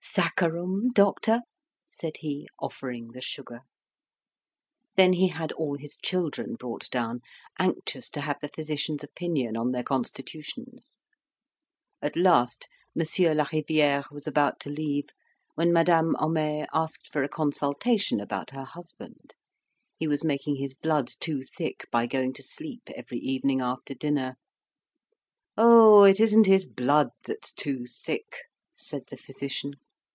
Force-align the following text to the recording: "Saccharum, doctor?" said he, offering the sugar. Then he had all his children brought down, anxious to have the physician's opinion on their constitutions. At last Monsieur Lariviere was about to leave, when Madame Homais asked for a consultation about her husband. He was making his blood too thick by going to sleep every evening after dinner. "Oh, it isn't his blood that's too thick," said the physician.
"Saccharum, 0.03 0.91
doctor?" 0.91 1.39
said 1.89 2.17
he, 2.19 2.45
offering 2.59 3.11
the 3.13 3.21
sugar. 3.21 3.61
Then 4.97 5.13
he 5.13 5.29
had 5.29 5.53
all 5.53 5.77
his 5.77 5.95
children 6.03 6.55
brought 6.55 6.89
down, 6.89 7.21
anxious 7.57 8.09
to 8.09 8.19
have 8.19 8.35
the 8.41 8.49
physician's 8.49 9.05
opinion 9.05 9.55
on 9.55 9.71
their 9.71 9.83
constitutions. 9.83 10.99
At 12.01 12.17
last 12.17 12.67
Monsieur 12.93 13.33
Lariviere 13.33 14.03
was 14.11 14.27
about 14.27 14.59
to 14.61 14.69
leave, 14.69 15.05
when 15.55 15.71
Madame 15.71 16.15
Homais 16.19 16.65
asked 16.73 17.07
for 17.07 17.23
a 17.23 17.29
consultation 17.29 18.19
about 18.19 18.49
her 18.49 18.65
husband. 18.65 19.33
He 19.95 20.09
was 20.09 20.25
making 20.25 20.57
his 20.57 20.73
blood 20.73 21.07
too 21.21 21.41
thick 21.41 21.87
by 21.89 22.05
going 22.05 22.33
to 22.33 22.43
sleep 22.43 22.83
every 22.93 23.19
evening 23.19 23.61
after 23.61 23.93
dinner. 23.93 24.35
"Oh, 25.55 26.03
it 26.03 26.19
isn't 26.19 26.47
his 26.47 26.65
blood 26.65 27.11
that's 27.23 27.53
too 27.53 27.85
thick," 27.85 28.35
said 28.77 29.03
the 29.09 29.15
physician. 29.15 29.75